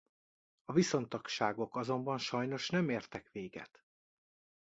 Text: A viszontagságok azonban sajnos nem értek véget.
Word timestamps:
A 0.65 0.73
viszontagságok 0.73 1.75
azonban 1.75 2.17
sajnos 2.17 2.69
nem 2.69 2.89
értek 2.89 3.29
véget. 3.31 3.83